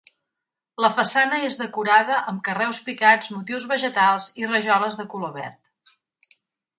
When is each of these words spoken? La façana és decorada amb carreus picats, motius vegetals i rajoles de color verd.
La 0.83 0.89
façana 0.99 1.41
és 1.49 1.57
decorada 1.59 2.15
amb 2.31 2.41
carreus 2.47 2.79
picats, 2.87 3.29
motius 3.35 3.67
vegetals 3.73 4.25
i 4.45 4.49
rajoles 4.53 4.97
de 5.03 5.07
color 5.13 5.35
verd. 5.41 5.71